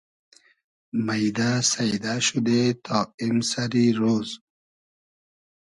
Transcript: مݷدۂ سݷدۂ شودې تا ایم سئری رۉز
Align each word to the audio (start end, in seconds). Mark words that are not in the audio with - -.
مݷدۂ 1.05 1.49
سݷدۂ 1.69 2.13
شودې 2.25 2.61
تا 2.85 2.97
ایم 3.19 3.37
سئری 3.49 3.85
رۉز 3.99 4.29